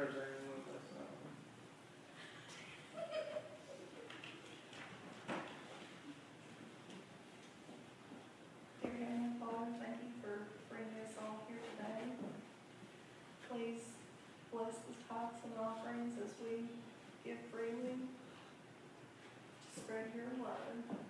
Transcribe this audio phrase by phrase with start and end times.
[0.00, 0.88] with us.
[8.80, 12.16] Dear Heavenly Father, thank you for bringing us all here today.
[13.50, 13.82] Please
[14.50, 16.64] bless the tithes and offerings as we
[17.22, 18.00] give freely.
[19.76, 21.09] Spread your love.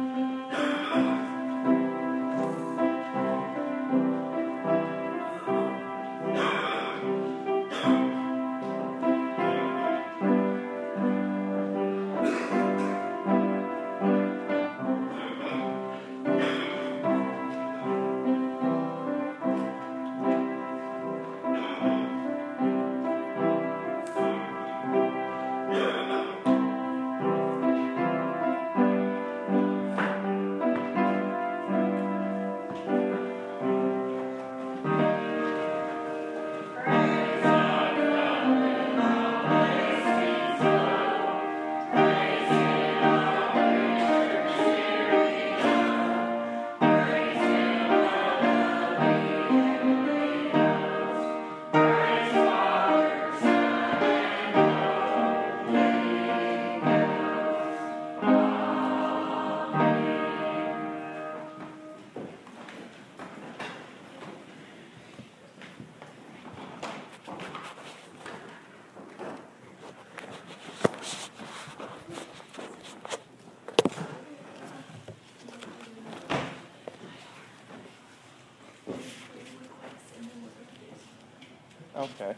[82.01, 82.33] Okay.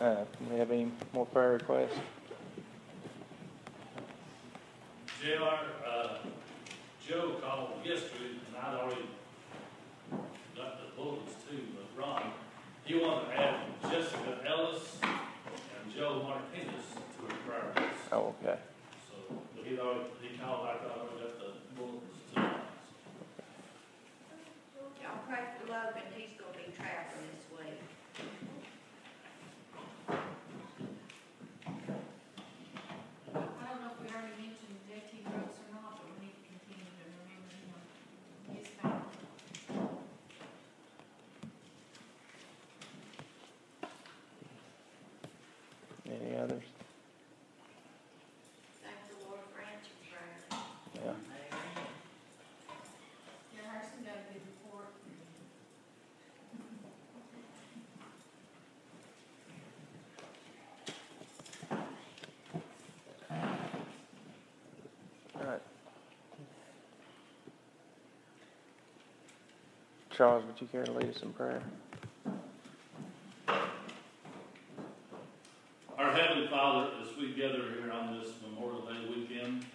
[0.00, 1.94] Uh, we have any more prayer requests?
[5.22, 5.44] JR,
[5.88, 6.16] uh,
[7.06, 9.06] Joe called yesterday, and I'd already
[10.56, 12.32] got the bulletins too, but Ron,
[12.84, 13.56] he wanted to add
[13.88, 18.10] Jessica Ellis and Joe Martinez to his prayer list.
[18.10, 18.58] Oh, okay.
[19.08, 19.14] So,
[19.54, 22.40] but he already, he called, I thought I got the bulletins too.
[25.02, 27.78] Y'all pray for Logan, he's gonna be traveling this week.
[33.34, 36.42] I don't know if we already mentioned JT Brooks or not, but we need to
[36.46, 39.02] continue to remember him, his family.
[46.08, 46.62] Any others?
[48.82, 50.38] Thank the Lord for answering prayer.
[50.94, 51.12] Yeah.
[53.54, 54.88] Yeah, Harrison got a good report.
[65.38, 65.60] All right.
[70.16, 71.60] Charles, would you care to lead us in prayer?
[75.98, 79.66] Our Heavenly Father, as we gather here on this Memorial Day weekend,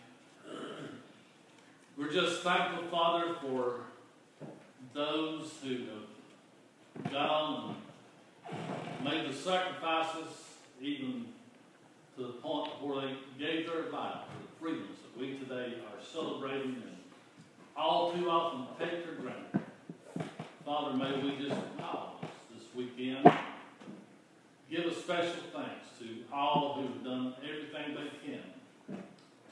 [1.95, 3.81] we're just thankful, Father, for
[4.95, 7.75] those who have gone
[8.50, 10.33] and made the sacrifices,
[10.81, 11.27] even
[12.17, 16.03] to the point where they gave their life for the freedoms that we today are
[16.12, 16.98] celebrating and
[17.77, 19.60] all too often take for granted.
[20.71, 23.29] Father, may we just acknowledge this weekend.
[24.69, 29.03] Give a special thanks to all who've done everything they can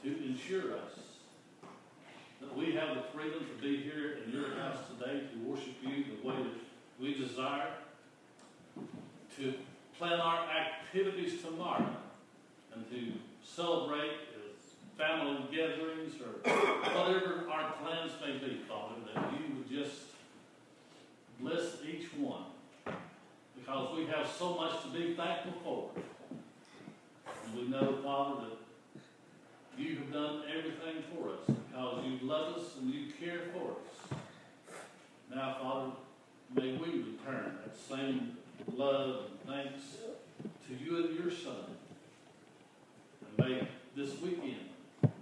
[0.02, 0.98] to ensure us
[2.40, 6.04] that we have the freedom to be here in your house today to worship you
[6.22, 6.58] the way that
[6.98, 7.68] we desire,
[9.36, 9.52] to
[9.98, 11.96] plan our activities tomorrow,
[12.74, 13.12] and to
[13.44, 14.12] celebrate
[14.96, 20.09] family gatherings or whatever our plans may be, Father, that you would just
[21.40, 22.44] bless each one
[23.56, 25.90] because we have so much to be thankful for.
[27.46, 28.58] And we know, Father, that
[29.78, 34.18] you have done everything for us because you love us and you care for us.
[35.34, 35.90] Now, Father,
[36.54, 38.36] may we return that same
[38.74, 39.82] love and thanks
[40.66, 41.76] to you and your Son.
[43.38, 44.68] And may this weekend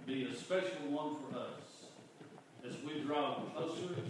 [0.05, 4.01] be a special one for us as we draw closer to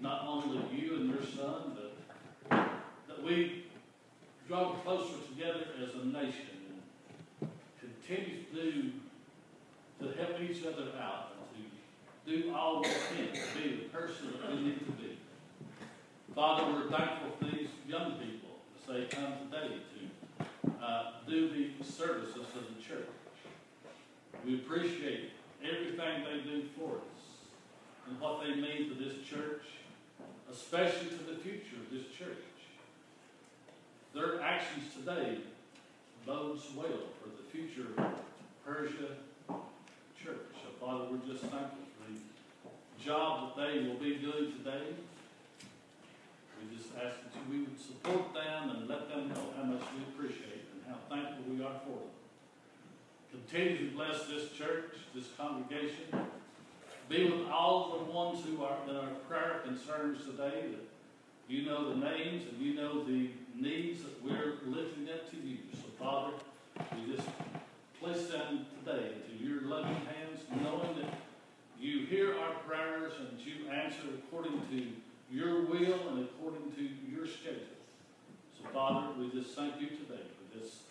[0.00, 2.58] not only you and your Son, but
[3.08, 3.64] that we
[4.48, 6.46] draw closer together as a nation
[7.40, 7.50] and
[7.80, 8.90] continue to do,
[10.00, 11.64] to help each other out and
[12.26, 15.18] to do all we can to be the person that we need to be.
[16.34, 19.76] Father, we're thankful for these young people as they come today
[20.64, 23.08] to uh, do the services of the church.
[24.44, 25.30] We appreciate
[25.62, 27.20] everything they do for us
[28.08, 29.62] and what they mean to this church,
[30.50, 32.36] especially to the future of this church.
[34.14, 35.38] Their actions today
[36.26, 38.12] bodes well for the future of
[38.64, 39.14] Persia
[39.48, 44.92] Church of Father, we're just thankful for the job that they will be doing today.
[46.60, 49.80] We just ask that you, we would support them and let them know how much
[49.96, 52.04] we appreciate and how thankful we are for
[53.32, 53.39] them.
[53.50, 56.04] Continue to bless this church, this congregation.
[57.08, 60.86] Be with all the ones who are, in our prayer concerns today, that
[61.48, 65.58] you know the names and you know the needs that we're lifting up to you.
[65.72, 66.32] So Father,
[66.94, 67.26] we just
[68.00, 71.12] place them today into your loving hands, knowing that
[71.80, 74.86] you hear our prayers and you answer according to
[75.28, 77.62] your will and according to your schedule.
[78.56, 80.82] So Father, we just thank you today for this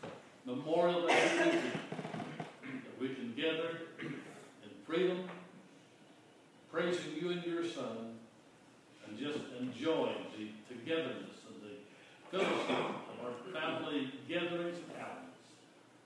[0.45, 2.08] Memorial that
[2.99, 4.13] we can gather in
[4.85, 5.23] freedom,
[6.71, 8.17] praising you and your Son,
[9.07, 15.37] and just enjoying the togetherness and the fellowship of our family gatherings and outings.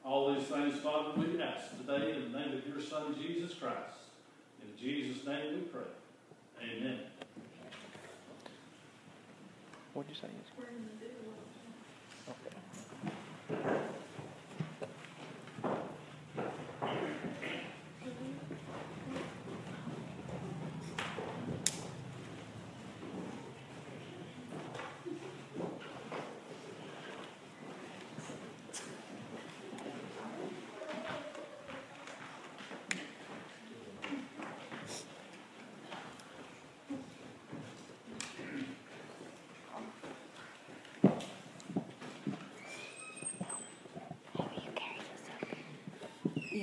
[0.05, 3.97] All these things, Father, we ask today in the name of your Son, Jesus Christ.
[4.61, 5.81] In Jesus' name we pray.
[6.61, 6.99] Amen.
[9.93, 10.27] What'd you say?
[10.57, 11.05] We're gonna do
[12.27, 13.65] it.
[13.65, 13.99] Okay.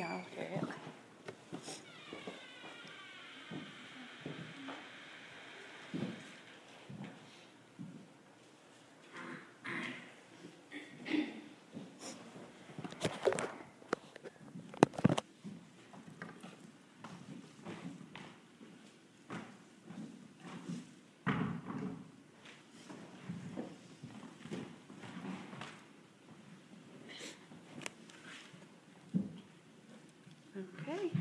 [0.00, 0.59] Yeah, I'll
[30.90, 31.19] Okay.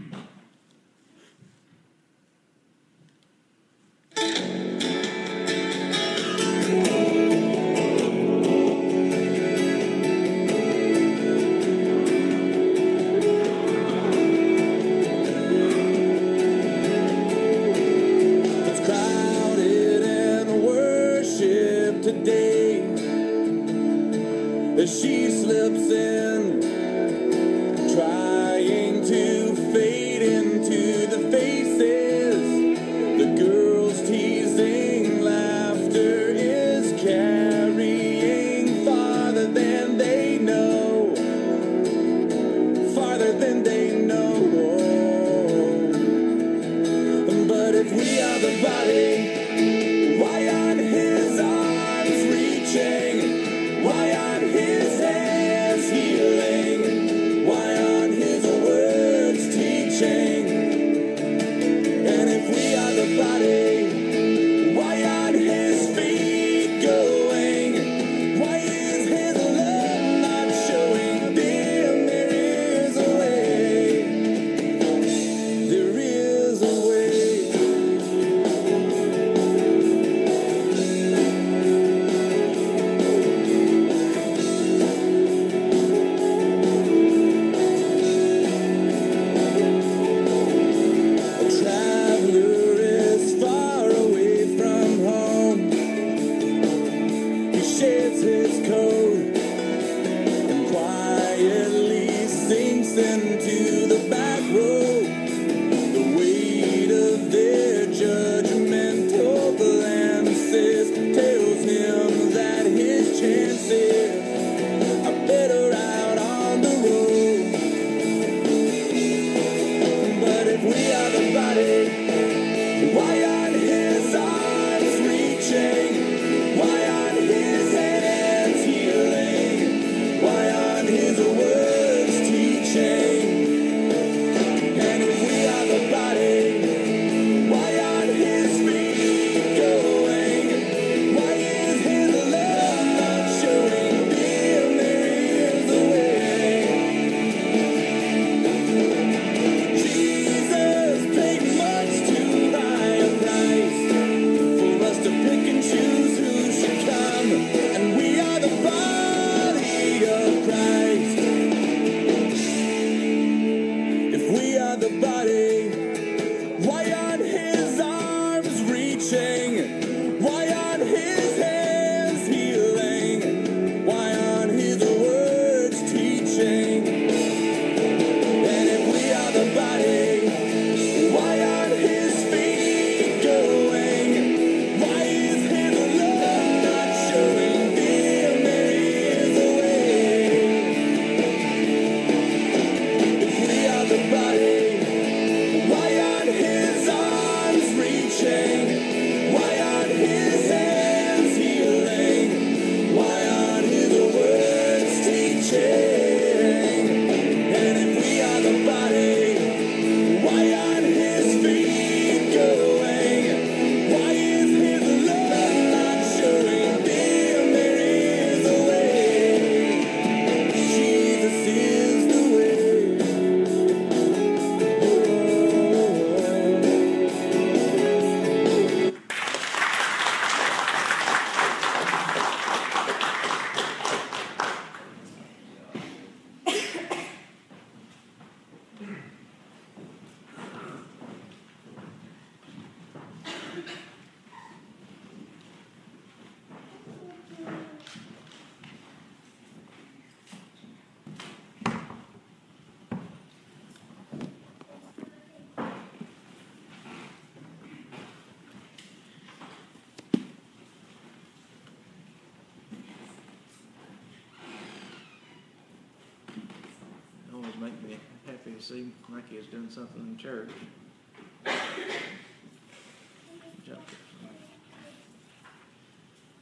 [267.59, 270.49] Make me happy to see my kids doing something in church.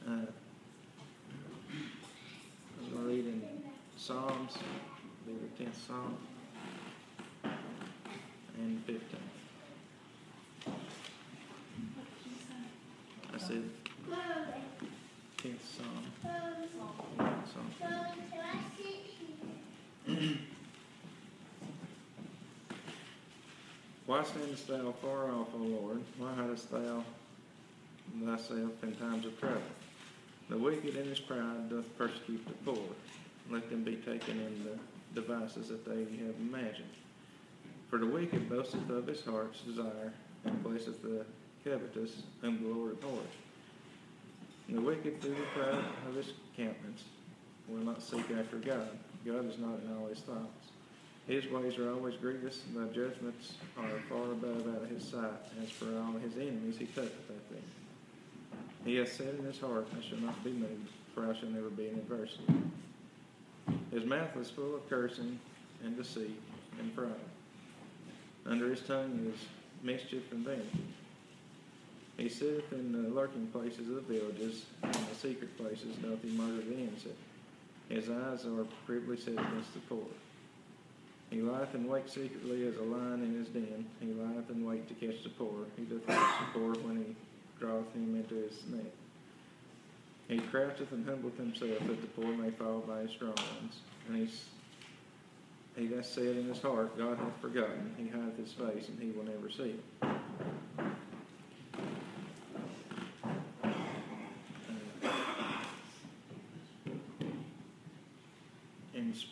[0.06, 0.10] Uh,
[2.80, 3.42] I'm gonna read in
[3.96, 4.54] Psalms,
[5.26, 6.16] the tenth Psalm
[8.56, 9.20] and fifteen.
[13.34, 13.64] I said
[15.36, 16.04] tenth Psalm.
[17.52, 18.27] Psalm.
[24.18, 26.02] Why standest thou far off, O Lord?
[26.18, 27.04] Why hidest thou
[28.24, 29.62] thyself in times of trouble?
[30.48, 32.82] The wicked in his pride doth persecute the poor.
[33.48, 36.90] Let them be taken in the devices that they have imagined.
[37.90, 40.12] For the wicked boasteth of his heart's desire,
[40.44, 41.24] and placeth the
[41.62, 43.22] covetous whom the Lord abhors.
[44.66, 47.04] And the wicked through the pride of his countenance
[47.68, 48.98] will not seek after God.
[49.24, 50.72] God is not in all his thoughts.
[51.28, 55.28] His ways are always grievous, and thy judgments are far above out of his sight.
[55.62, 57.62] As for all his enemies, he toucheth at them.
[58.86, 61.68] He hath said in his heart, I shall not be moved, for I shall never
[61.68, 62.44] be in adversity.
[63.92, 65.38] His mouth is full of cursing
[65.84, 66.40] and deceit
[66.80, 67.10] and pride.
[68.46, 69.44] Under his tongue is
[69.82, 70.86] mischief and vanity.
[72.16, 76.22] He sitteth in the lurking places of the villages, and in the secret places doth
[76.22, 77.16] he murder the innocent.
[77.90, 80.06] His eyes are privily set against the poor.
[81.30, 83.86] He lieth in wait secretly as a lion in his den.
[84.00, 85.66] He lieth in wait to catch the poor.
[85.76, 87.16] He doth catch the poor when he
[87.60, 88.92] draweth him into his net.
[90.28, 93.80] He croucheth and humbleth himself that the poor may fall by his strong ones.
[94.08, 94.44] And he's,
[95.76, 97.94] he hath said in his heart, God hath forgotten.
[97.98, 99.84] He hideth his face, and he will never see it.
[108.94, 109.26] And s-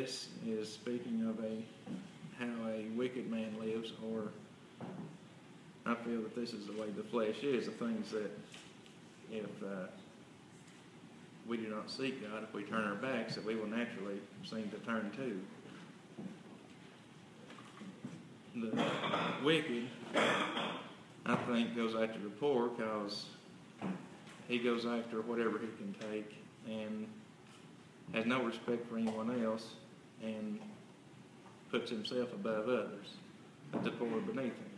[0.00, 1.64] this is speaking of a
[2.38, 4.28] how a wicked man lives, or
[5.86, 7.66] I feel that this is the way the flesh is.
[7.66, 8.30] The things that
[9.32, 9.88] if uh,
[11.48, 14.70] we do not seek God, if we turn our backs, that we will naturally seem
[14.70, 15.40] to turn to.
[18.60, 18.84] The
[19.44, 19.88] wicked,
[21.26, 23.26] I think, goes after the poor because
[24.46, 26.36] he goes after whatever he can take
[26.68, 27.08] and
[28.14, 29.74] has no respect for anyone else
[30.22, 30.58] and
[31.70, 33.06] puts himself above others,
[33.72, 34.68] but the poor beneath him.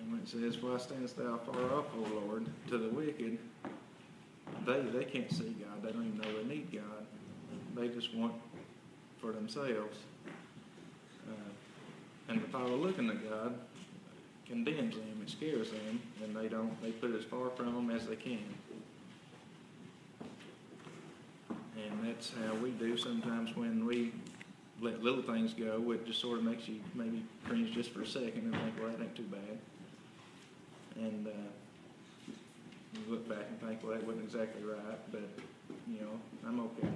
[0.00, 3.38] And when it says, Why standest thou far off, O Lord, to the wicked,
[4.66, 5.82] they, they can't see God.
[5.82, 7.06] They don't even know they need God.
[7.74, 8.34] They just want
[9.20, 9.98] for themselves.
[11.28, 11.50] Uh,
[12.28, 13.54] and if I were looking at God
[14.48, 17.90] condemns them, it scares them, and they don't, they put it as far from them
[17.90, 18.42] as they can.
[21.50, 24.12] And that's how we do sometimes when we
[24.80, 28.06] let little things go, it just sort of makes you maybe cringe just for a
[28.06, 29.58] second and think, well, that ain't too bad.
[30.96, 31.30] And, uh,
[32.94, 35.28] you look back and think, well, that wasn't exactly right, but,
[35.86, 36.88] you know, I'm okay.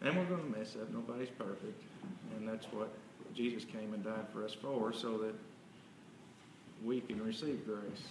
[0.00, 1.82] And we're gonna mess up, nobody's perfect,
[2.36, 2.94] and that's what
[3.38, 5.32] Jesus came and died for us for, so that
[6.84, 8.02] we can receive grace.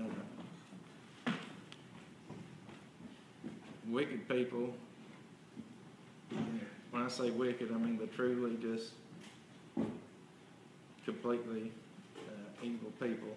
[0.00, 1.32] Uh,
[3.90, 4.72] wicked people,
[6.92, 8.92] when I say wicked, I mean the truly just
[11.04, 11.72] completely
[12.16, 13.36] uh, evil people.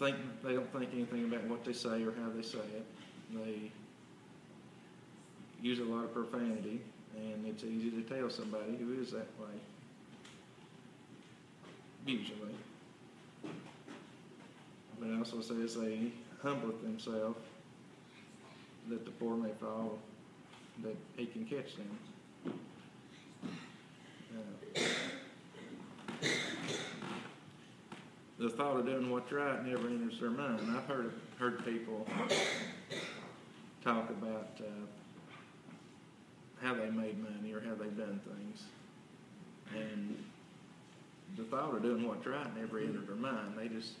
[0.00, 2.84] Think they don't think anything about what they say or how they say it.
[3.32, 3.70] They
[5.60, 6.80] use a lot of profanity,
[7.16, 9.54] and it's easy to tell somebody who is that way.
[12.06, 12.54] Usually.
[14.98, 17.38] But it also says they humbleth themselves
[18.88, 19.98] that the poor may fall,
[20.82, 21.98] that he can catch them.
[24.34, 24.80] Uh,
[28.38, 30.60] the thought of doing what's right never enters their mind.
[30.76, 32.06] I've heard heard people
[33.84, 34.86] talk about uh,
[36.62, 38.64] how they made money or how they've done things,
[39.74, 40.16] and
[41.36, 43.54] the thought of doing what's right never entered their mind.
[43.56, 43.92] They just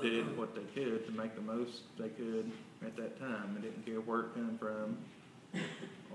[0.00, 2.50] did what they could to make the most they could
[2.84, 4.98] at that time, They didn't care where it come from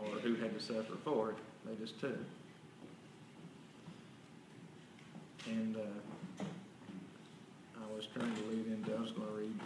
[0.01, 1.37] or who had to suffer for it.
[1.65, 2.17] They just took.
[5.45, 6.43] And uh,
[7.75, 9.59] I was trying to lead into, I was going to read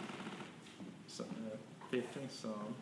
[1.06, 1.56] some, uh,
[1.94, 2.74] 15th Psalm.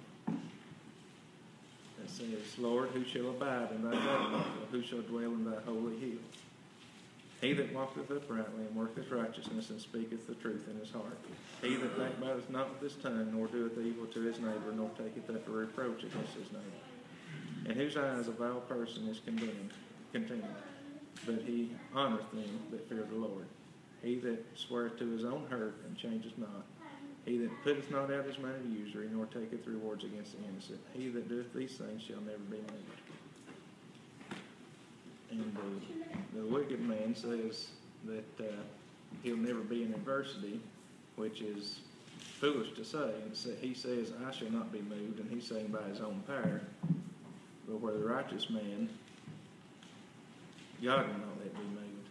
[2.09, 4.67] Says, Lord, who shall abide in thy tabernacle?
[4.71, 6.19] Who shall dwell in thy holy hill?
[7.41, 11.19] He that walketh uprightly and worketh righteousness and speaketh the truth in his heart.
[11.61, 15.29] He that backbiteth not with his tongue, nor doeth evil to his neighbor, nor taketh
[15.29, 17.67] up a reproach against his neighbor.
[17.67, 19.73] In whose eyes a vile person is condemned,
[20.13, 20.45] contemned,
[21.27, 23.47] but he honoureth them that fear the Lord.
[24.03, 26.65] He that sweareth to his own hurt and changeth not.
[27.27, 30.79] He that putteth not out his money to usury, nor taketh rewards against the innocent.
[30.95, 33.01] He that doeth these things shall never be moved.
[35.33, 37.67] And the, the wicked man says
[38.05, 38.63] that uh,
[39.25, 40.61] he'll never be in adversity,
[41.17, 41.81] which is
[42.41, 43.11] foolish to say.
[43.25, 46.23] And sa- he says, I shall not be moved, and he's saying by his own
[46.29, 46.61] power.
[47.67, 48.89] But where the righteous man,
[50.81, 52.09] God will not let be moved.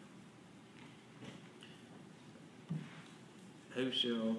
[3.76, 4.36] Who shall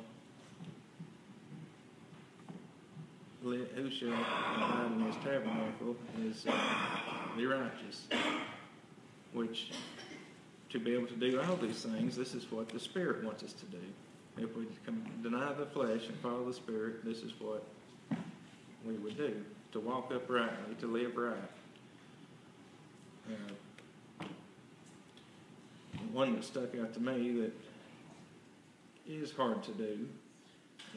[3.54, 6.52] who shall abide in his tabernacle is uh,
[7.36, 8.06] the righteous,
[9.32, 9.70] which
[10.70, 13.52] to be able to do all these things, this is what the Spirit wants us
[13.52, 13.80] to do.
[14.36, 14.66] If we
[15.22, 17.64] deny the flesh and follow the Spirit, this is what
[18.84, 21.36] we would do to walk uprightly, to live right.
[23.28, 24.24] Uh,
[26.12, 27.52] one that stuck out to me that
[29.06, 30.08] is hard to do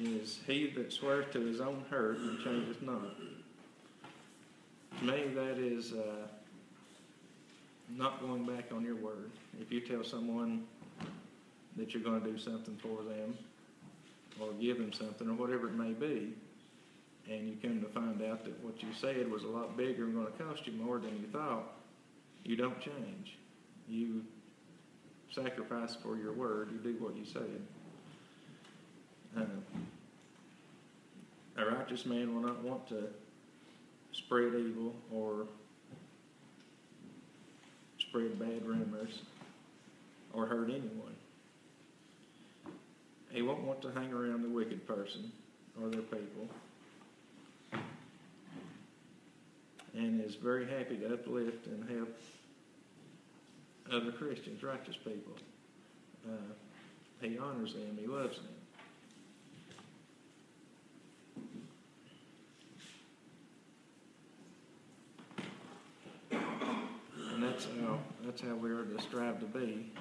[0.02, 3.16] is he that swears to his own hurt and changeth not.
[5.00, 6.28] To me, that is uh,
[7.96, 9.32] not going back on your word.
[9.60, 10.66] If you tell someone
[11.78, 13.38] that you're going to do something for them,
[14.40, 16.34] or give them something, or whatever it may be,
[17.30, 20.16] and you come to find out that what you said was a lot bigger and
[20.16, 21.74] going to cost you more than you thought,
[22.44, 23.38] you don't change.
[23.88, 24.24] You
[25.32, 26.70] sacrifice for your word.
[26.72, 27.62] You do what you said.
[29.38, 29.44] Uh,
[31.58, 33.08] a righteous man will not want to
[34.12, 35.48] spread evil or
[38.00, 39.22] spread bad rumors
[40.34, 41.15] or hurt anyone.
[43.32, 45.32] He won't want to hang around the wicked person
[45.82, 46.50] or their people.
[49.94, 52.18] And is very happy to uplift and help
[53.92, 55.34] other Christians, righteous people.
[56.28, 56.54] Uh,
[57.22, 58.48] he honors them, he loves them.
[67.34, 69.92] And that's how that's how we are strive to be.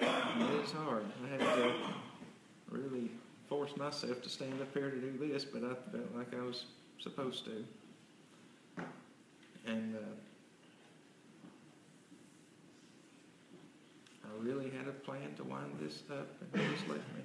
[0.00, 1.04] And it is hard.
[1.24, 1.72] I had to
[2.70, 3.10] really
[3.48, 6.64] force myself to stand up here to do this, but I felt like I was
[6.98, 7.64] supposed to.
[9.66, 9.98] And uh,
[14.24, 17.22] I really had a plan to wind this up, and he just left me.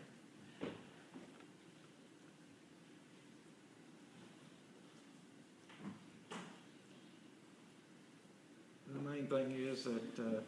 [8.93, 10.39] The thing is that uh,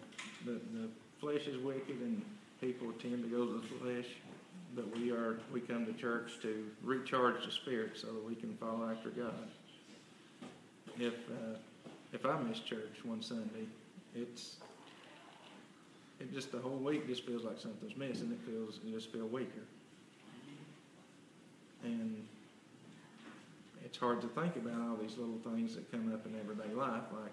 [0.46, 0.90] the, the
[1.20, 2.22] flesh is wicked and
[2.62, 4.08] people tend to go to the flesh,
[4.76, 8.56] but we are we come to church to recharge the spirit so that we can
[8.56, 9.48] follow after God.
[10.98, 11.58] If uh,
[12.14, 13.68] if I miss church one Sunday,
[14.16, 14.58] it's
[16.20, 18.32] it just the whole week just feels like something's missing.
[18.32, 19.64] It feels you just feel weaker,
[21.84, 22.26] and
[23.86, 27.04] it's hard to think about all these little things that come up in everyday life,
[27.14, 27.32] like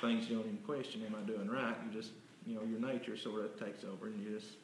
[0.00, 1.02] things you don't even question.
[1.06, 1.76] Am I doing right?
[1.86, 2.12] You just
[2.46, 4.54] you know your nature sort of takes over, and you just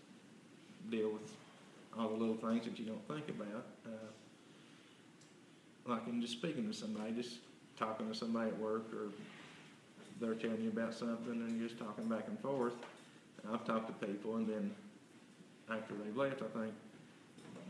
[0.90, 1.32] deal with
[1.98, 3.66] all the little things that you don't think about.
[3.84, 4.10] Uh,
[5.86, 7.36] like in just speaking to somebody, just
[7.78, 9.08] talking to somebody at work, or
[10.20, 12.74] they're telling you about something, and you're just talking back and forth.
[13.42, 14.74] And I've talked to people, and then
[15.70, 16.72] after they've left, I think,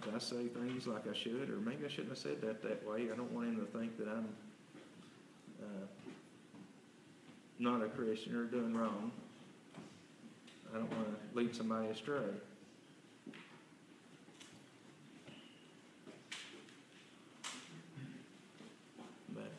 [0.04, 2.86] did I say things like I should, or maybe I shouldn't have said that that
[2.86, 3.08] way.
[3.12, 4.28] I don't want him to think that I'm
[5.62, 5.86] uh,
[7.58, 9.10] not a Christian or doing wrong.
[10.72, 12.20] I don't want to lead somebody astray.
[19.34, 19.52] But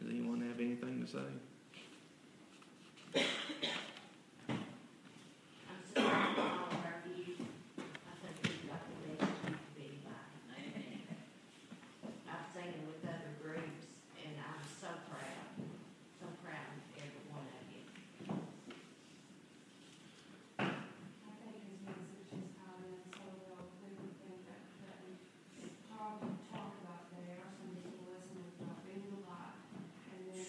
[0.00, 1.18] does anyone have anything to say?
[4.48, 7.40] I'm sorry for all of our youth.
[7.78, 10.68] I think we've got the best youth to be like.
[12.28, 13.86] I've seen it with other groups,
[14.22, 15.48] and I'm so proud,
[16.20, 17.82] so proud of every one of you.
[20.58, 20.62] I
[21.42, 25.18] think his message is kind of so well, they would think that, that we
[25.90, 26.20] talk,
[26.52, 29.58] talk about there, some people listen about being the light.
[30.14, 30.46] And then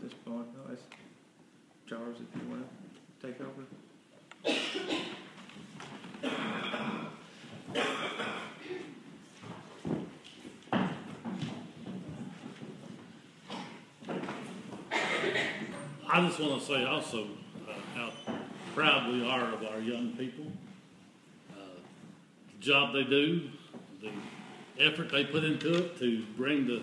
[0.00, 0.08] the
[2.20, 2.62] if you wanna
[3.20, 3.64] take over.
[16.12, 17.26] I just want to say also
[17.68, 18.12] uh, how
[18.74, 20.46] proud we are of our young people.
[21.52, 21.80] Uh,
[22.52, 23.48] the job they do,
[24.00, 24.10] the
[24.78, 26.82] effort they put into it to bring the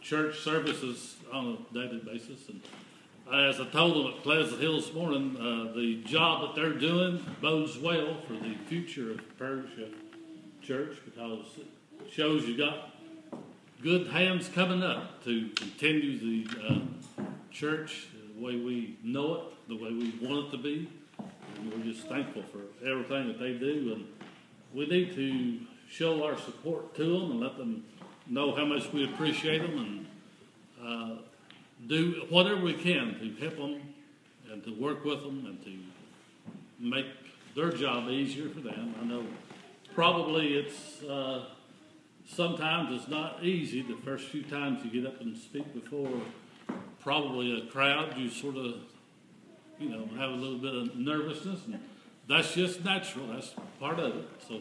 [0.00, 2.48] church services on a daily basis.
[2.48, 2.60] And
[3.32, 7.24] as I told them at Pleasant Hill this morning, uh, the job that they're doing
[7.40, 9.88] bodes well for the future of Persia
[10.62, 11.66] Church because it
[12.10, 12.94] shows you got
[13.82, 16.78] good hands coming up to continue the uh,
[17.50, 20.88] church the way we know it, the way we want it to be.
[21.18, 23.92] And we're just thankful for everything that they do.
[23.94, 24.06] And
[24.72, 27.84] we need to show our support to them and let them
[28.26, 30.06] know how much we appreciate them and
[30.84, 31.16] uh,
[31.86, 33.80] do whatever we can to help them
[34.50, 35.76] and to work with them and to
[36.78, 37.06] make
[37.54, 38.94] their job easier for them.
[39.00, 39.24] I know
[39.94, 41.46] probably it's uh,
[42.26, 46.20] sometimes it's not easy the first few times you get up and speak before
[47.00, 48.16] probably a crowd.
[48.16, 48.74] You sort of
[49.78, 51.80] you know have a little bit of nervousness and
[52.28, 53.26] that's just natural.
[53.28, 54.28] That's part of it.
[54.48, 54.60] So.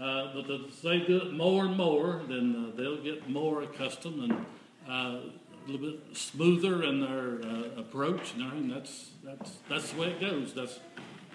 [0.00, 4.30] Uh, but as they do it more and more, then uh, they'll get more accustomed
[4.30, 4.46] and
[4.88, 5.20] uh,
[5.66, 8.34] a little bit smoother in their uh, approach.
[8.34, 10.54] And that's that's that's the way it goes.
[10.54, 10.80] That's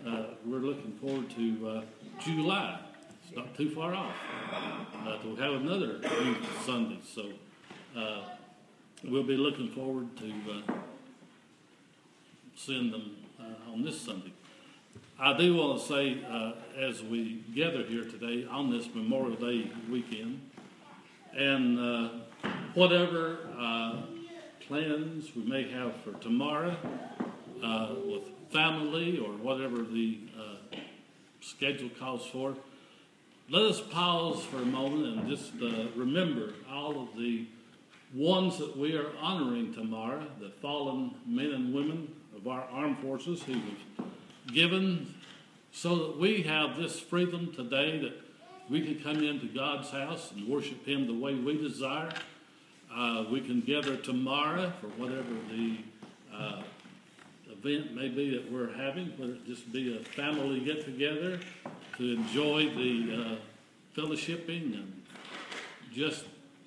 [0.05, 1.81] uh, we're looking forward to uh,
[2.19, 2.79] July.
[3.23, 4.15] It's not too far off
[5.05, 6.99] uh, to have another youth Sunday.
[7.03, 7.31] So
[7.97, 8.21] uh,
[9.03, 10.33] we'll be looking forward to
[12.55, 13.17] seeing them
[13.71, 14.31] on this Sunday.
[15.19, 16.21] I do want to say,
[16.77, 20.41] as we gather here today on this Memorial Day weekend,
[21.35, 21.79] and
[22.75, 23.84] whatever uh,
[24.67, 26.75] plans we may have for tomorrow
[27.63, 30.75] uh, with family or whatever the uh,
[31.39, 32.55] schedule calls for,
[33.49, 37.45] let us pause for a moment and just uh, remember all of the
[38.13, 43.43] ones that we are honoring tomorrow, the fallen men and women of our armed forces
[43.43, 44.07] who have
[44.53, 45.13] given
[45.71, 48.13] so that we have this freedom today that
[48.69, 52.09] we can come into God's house and worship Him the way we desire.
[52.95, 55.77] Uh, we can gather tomorrow for whatever the
[56.33, 56.61] uh,
[57.51, 61.37] event may be that we're having, whether it just be a family get together
[61.97, 65.03] to enjoy the uh, fellowshipping and
[65.91, 66.23] just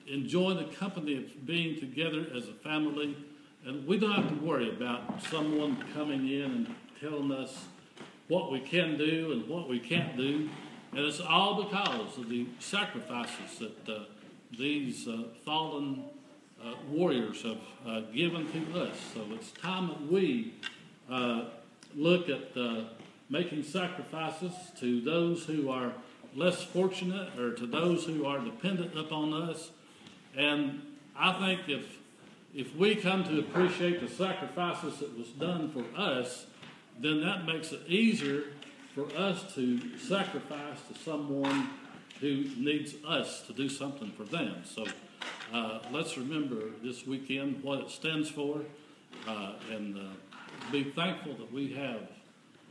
[0.06, 3.16] enjoy the company of being together as a family.
[3.64, 7.64] And we don't have to worry about someone coming in and telling us
[8.28, 10.50] what we can do and what we can't do.
[10.92, 14.04] And it's all because of the sacrifices that uh,
[14.50, 16.04] these uh, fallen
[16.64, 18.96] uh, warriors have uh, given to us.
[19.14, 20.54] So it's time that we
[21.10, 21.44] uh,
[21.94, 22.84] look at uh,
[23.30, 25.92] making sacrifices to those who are
[26.34, 29.70] less fortunate or to those who are dependent upon us.
[30.36, 30.82] And
[31.16, 31.98] I think if
[32.54, 36.46] if we come to appreciate the sacrifices that was done for us,
[36.98, 38.44] then that makes it easier
[38.94, 41.68] for us to sacrifice to someone
[42.20, 44.62] who needs us to do something for them.
[44.64, 44.86] So
[45.52, 48.60] uh, let's remember this weekend what it stands for
[49.26, 50.00] uh, and uh,
[50.70, 52.02] be thankful that we have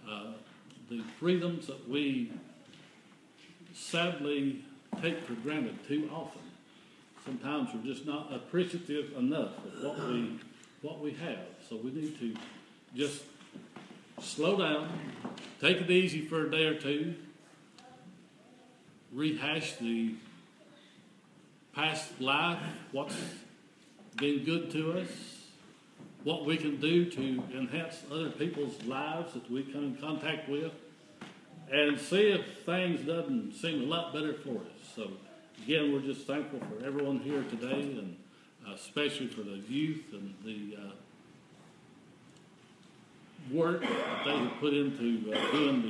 [0.10, 0.34] uh,
[0.90, 2.32] the freedoms that we
[3.74, 4.64] sadly
[5.02, 6.42] take for granted too often.
[7.26, 10.40] Sometimes we're just not appreciative enough of what we
[10.82, 11.40] what we have.
[11.68, 12.36] So we need to
[12.96, 13.24] just
[14.22, 14.88] slow down,
[15.60, 17.16] take it easy for a day or two,
[19.12, 20.16] rehash the
[21.78, 22.58] past life,
[22.92, 23.16] what's
[24.16, 25.10] been good to us,
[26.24, 30.72] what we can do to enhance other people's lives that we come in contact with,
[31.72, 34.90] and see if things doesn't seem a lot better for us.
[34.96, 35.12] So
[35.64, 38.18] again, we're just thankful for everyone here today, and
[38.74, 40.92] especially for the youth and the uh,
[43.52, 45.84] work that they have put into uh, doing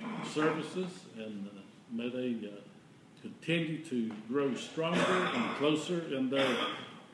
[0.00, 1.60] the services, and uh,
[1.92, 2.50] may they uh,
[3.28, 5.00] continue to grow stronger
[5.34, 6.56] and closer in their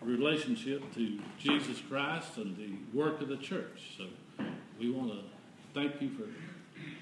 [0.00, 3.96] relationship to Jesus Christ and the work of the church.
[3.98, 4.04] So
[4.78, 5.18] we want to
[5.72, 6.24] thank you for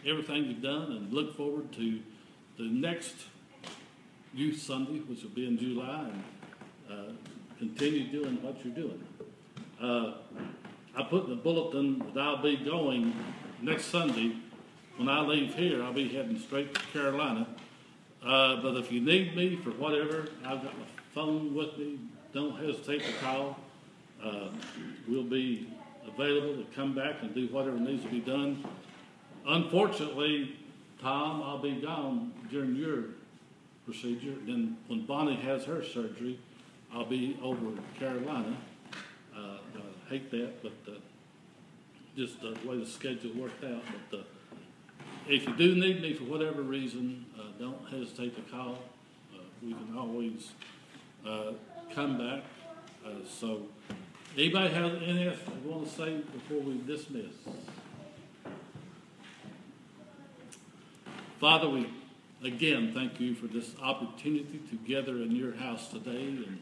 [0.08, 2.00] everything you've done and look forward to
[2.58, 3.14] the next
[4.34, 6.24] Youth Sunday, which will be in July, and
[6.90, 7.12] uh,
[7.58, 9.04] continue doing what you're doing.
[9.80, 10.14] Uh,
[10.96, 13.14] I put in the bulletin that I'll be going
[13.60, 14.36] next Sunday.
[14.96, 17.46] When I leave here, I'll be heading straight to Carolina.
[18.24, 21.98] Uh, but if you need me for whatever, I've got my phone with me.
[22.32, 23.58] Don't hesitate to call.
[24.22, 24.48] Uh,
[25.08, 25.68] we'll be
[26.06, 28.64] available to come back and do whatever needs to be done.
[29.46, 30.56] Unfortunately,
[31.00, 33.04] Tom, I'll be gone during your
[33.84, 34.34] procedure.
[34.46, 36.38] Then when Bonnie has her surgery,
[36.94, 38.56] I'll be over in Carolina.
[39.36, 39.56] Uh,
[40.06, 40.98] I hate that, but uh,
[42.16, 43.82] just the way the schedule worked out.
[44.10, 44.22] But uh,
[45.26, 48.76] if you do need me for whatever reason, uh, don't hesitate to call.
[49.32, 50.50] Uh, we can always
[51.24, 51.52] uh,
[51.94, 52.42] come back.
[53.06, 53.62] Uh, so,
[54.36, 57.32] anybody have anything else they want to say before we dismiss?
[61.38, 61.88] Father, we
[62.42, 66.58] again thank you for this opportunity to gather in your house today and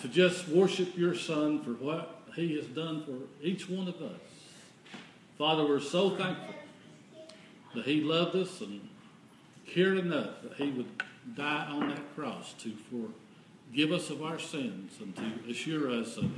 [0.00, 4.20] to just worship your Son for what he has done for each one of us.
[5.36, 6.54] Father, we're so thankful
[7.74, 8.88] that he loved us and
[9.66, 11.02] cared enough that he would
[11.36, 16.30] die on that cross to forgive us of our sins and to assure us of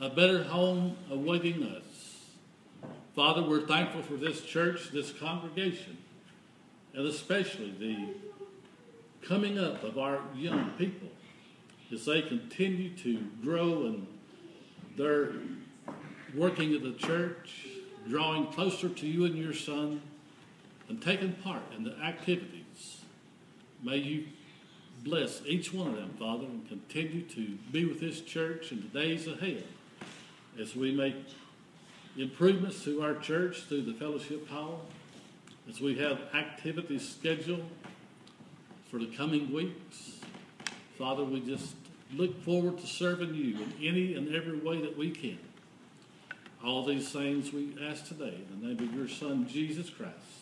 [0.00, 2.26] a better home awaiting us.
[3.14, 5.98] Father, we're thankful for this church, this congregation,
[6.94, 8.08] and especially the
[9.26, 11.08] coming up of our young people
[11.92, 14.06] as they continue to grow and
[14.96, 15.32] they're
[16.34, 17.66] working at the church,
[18.08, 20.00] drawing closer to you and your son,
[20.92, 23.00] and taking part in the activities.
[23.82, 24.26] May you
[25.02, 29.00] bless each one of them, Father, and continue to be with this church in the
[29.00, 29.64] days ahead
[30.60, 31.16] as we make
[32.18, 34.82] improvements to our church through the fellowship hall,
[35.66, 37.64] as we have activities scheduled
[38.90, 40.20] for the coming weeks.
[40.98, 41.74] Father, we just
[42.14, 45.38] look forward to serving you in any and every way that we can.
[46.62, 50.41] All these things we ask today in the name of your Son, Jesus Christ.